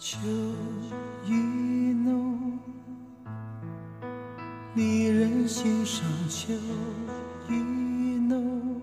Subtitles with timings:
[0.00, 0.16] 秋
[1.26, 1.32] 意
[1.92, 2.56] 浓，
[4.76, 6.54] 离人心上秋
[7.48, 7.54] 意
[8.28, 8.80] 浓。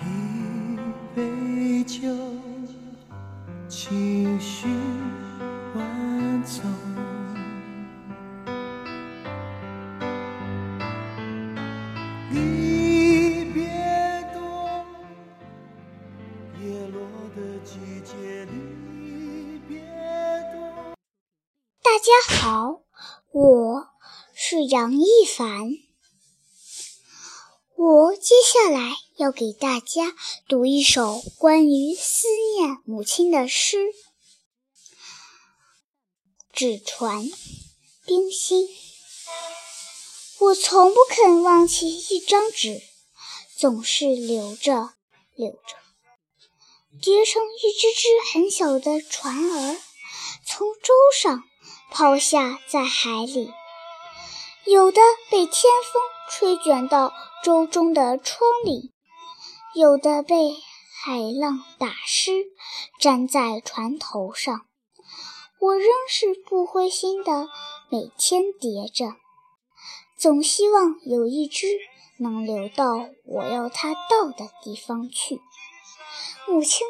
[0.00, 0.76] 一
[1.14, 2.08] 杯酒，
[3.68, 4.66] 情绪
[5.76, 6.64] 万种。
[16.64, 19.80] 叶落的季节离别
[20.50, 20.96] 多
[21.82, 22.80] 大家好，
[23.32, 23.88] 我
[24.32, 25.72] 是杨一凡。
[27.76, 30.14] 我接下来要给大家
[30.48, 33.76] 读一首关于思念母亲的诗，
[36.50, 37.26] 《纸船》
[38.06, 38.66] 冰心。
[40.38, 42.80] 我从不肯忘记一张纸，
[43.54, 44.94] 总是留着
[45.34, 45.83] 留着，
[47.00, 49.76] 叠成一只只很小的船儿，
[50.46, 51.44] 从舟上
[51.90, 53.52] 抛下在海里。
[54.64, 58.92] 有的被天风吹卷到舟中的窗里，
[59.74, 60.56] 有的被
[61.04, 62.46] 海浪打湿，
[63.00, 64.66] 粘在船头上。
[65.60, 67.48] 我仍是不灰心的，
[67.90, 69.16] 每天叠着。
[70.16, 71.66] 总希望有一只
[72.18, 75.40] 能流到我要它到的地方去。
[76.54, 76.86] 母亲，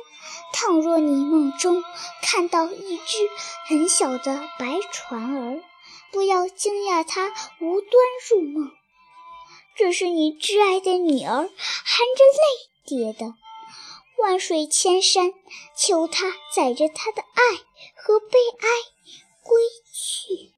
[0.53, 1.83] 倘若你梦中
[2.21, 3.17] 看到一只
[3.67, 5.65] 很小的白船儿，
[6.13, 7.31] 不要惊讶它
[7.61, 7.93] 无端
[8.29, 8.71] 入梦，
[9.75, 13.35] 这是你挚爱的女儿含着泪叠的。
[14.19, 15.33] 万水千山，
[15.75, 17.57] 求它载着她的爱
[17.97, 18.69] 和悲哀
[19.43, 19.63] 归
[19.95, 20.53] 去。